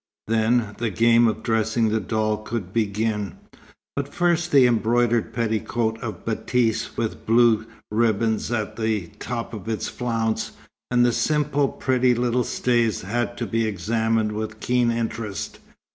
Then, 0.25 0.73
the 0.79 0.89
game 0.89 1.27
of 1.27 1.43
dressing 1.43 1.89
the 1.89 1.99
doll 1.99 2.37
could 2.37 2.73
begin, 2.73 3.37
but 3.95 4.11
first 4.11 4.51
the 4.51 4.65
embroidered 4.65 5.31
petticoat 5.31 5.99
of 5.99 6.25
batiste 6.25 6.97
with 6.97 7.27
blue 7.27 7.67
ribbons 7.91 8.51
at 8.51 8.77
the 8.77 9.09
top 9.19 9.53
of 9.53 9.69
its 9.69 9.89
flounce, 9.89 10.53
and 10.89 11.05
the 11.05 11.11
simple 11.11 11.67
pretty 11.69 12.15
little 12.15 12.43
stays 12.43 13.01
had 13.03 13.37
to 13.37 13.45
be 13.45 13.67
examined 13.67 14.31
with 14.31 14.59
keen 14.59 14.89
interest. 14.89 15.59